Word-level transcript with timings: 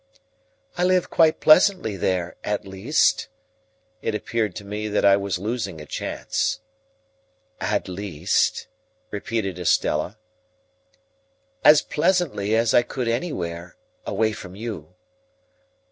"I 0.79 0.83
live 0.83 1.11
quite 1.11 1.39
pleasantly 1.39 1.95
there; 1.95 2.35
at 2.43 2.65
least—" 2.65 3.27
It 4.01 4.15
appeared 4.15 4.55
to 4.55 4.65
me 4.65 4.87
that 4.87 5.05
I 5.05 5.15
was 5.15 5.37
losing 5.37 5.79
a 5.79 5.85
chance. 5.85 6.59
"At 7.59 7.87
least?" 7.87 8.65
repeated 9.11 9.59
Estella. 9.59 10.17
"As 11.63 11.83
pleasantly 11.83 12.55
as 12.55 12.73
I 12.73 12.81
could 12.81 13.07
anywhere, 13.07 13.75
away 14.07 14.31
from 14.31 14.55
you." 14.55 14.95